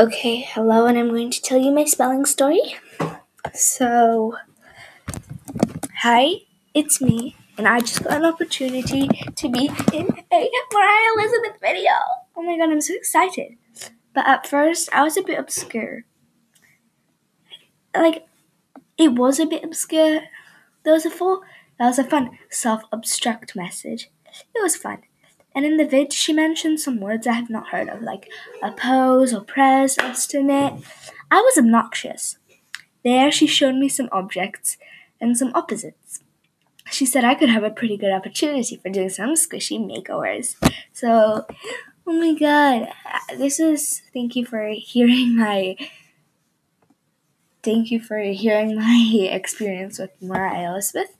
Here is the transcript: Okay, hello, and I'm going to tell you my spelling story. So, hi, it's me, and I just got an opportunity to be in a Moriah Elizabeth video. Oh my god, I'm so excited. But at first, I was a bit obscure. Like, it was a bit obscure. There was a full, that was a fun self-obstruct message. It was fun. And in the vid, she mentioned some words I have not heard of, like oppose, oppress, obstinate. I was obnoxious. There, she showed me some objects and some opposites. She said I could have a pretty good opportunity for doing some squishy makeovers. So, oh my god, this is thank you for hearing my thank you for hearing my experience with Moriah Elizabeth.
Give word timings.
Okay, 0.00 0.42
hello, 0.42 0.86
and 0.86 0.96
I'm 0.96 1.08
going 1.08 1.32
to 1.32 1.42
tell 1.42 1.58
you 1.58 1.72
my 1.72 1.84
spelling 1.84 2.24
story. 2.24 2.76
So, 3.52 4.36
hi, 6.02 6.34
it's 6.72 7.00
me, 7.00 7.34
and 7.56 7.66
I 7.66 7.80
just 7.80 8.04
got 8.04 8.18
an 8.18 8.24
opportunity 8.24 9.08
to 9.08 9.48
be 9.48 9.66
in 9.92 10.06
a 10.32 10.50
Moriah 10.72 11.12
Elizabeth 11.16 11.60
video. 11.60 11.90
Oh 12.36 12.42
my 12.42 12.56
god, 12.56 12.70
I'm 12.70 12.80
so 12.80 12.94
excited. 12.94 13.56
But 14.14 14.28
at 14.28 14.46
first, 14.46 14.88
I 14.94 15.02
was 15.02 15.16
a 15.16 15.22
bit 15.22 15.36
obscure. 15.36 16.04
Like, 17.92 18.24
it 18.96 19.14
was 19.14 19.40
a 19.40 19.46
bit 19.46 19.64
obscure. 19.64 20.20
There 20.84 20.94
was 20.94 21.06
a 21.06 21.10
full, 21.10 21.42
that 21.80 21.88
was 21.88 21.98
a 21.98 22.04
fun 22.04 22.38
self-obstruct 22.50 23.56
message. 23.56 24.10
It 24.54 24.62
was 24.62 24.76
fun. 24.76 24.98
And 25.54 25.64
in 25.64 25.76
the 25.76 25.86
vid, 25.86 26.12
she 26.12 26.32
mentioned 26.32 26.80
some 26.80 27.00
words 27.00 27.26
I 27.26 27.32
have 27.32 27.50
not 27.50 27.68
heard 27.68 27.88
of, 27.88 28.02
like 28.02 28.28
oppose, 28.62 29.32
oppress, 29.32 29.98
obstinate. 29.98 30.74
I 31.30 31.40
was 31.40 31.58
obnoxious. 31.58 32.36
There, 33.04 33.30
she 33.32 33.46
showed 33.46 33.74
me 33.74 33.88
some 33.88 34.08
objects 34.12 34.76
and 35.20 35.36
some 35.36 35.52
opposites. 35.54 36.20
She 36.90 37.04
said 37.04 37.24
I 37.24 37.34
could 37.34 37.50
have 37.50 37.64
a 37.64 37.70
pretty 37.70 37.96
good 37.96 38.12
opportunity 38.12 38.76
for 38.76 38.88
doing 38.88 39.10
some 39.10 39.34
squishy 39.34 39.78
makeovers. 39.78 40.56
So, 40.92 41.46
oh 42.06 42.12
my 42.12 42.34
god, 42.34 42.88
this 43.36 43.60
is 43.60 44.02
thank 44.14 44.36
you 44.36 44.46
for 44.46 44.68
hearing 44.68 45.36
my 45.36 45.76
thank 47.62 47.90
you 47.90 48.00
for 48.00 48.18
hearing 48.18 48.76
my 48.76 49.28
experience 49.30 49.98
with 49.98 50.10
Moriah 50.20 50.70
Elizabeth. 50.70 51.17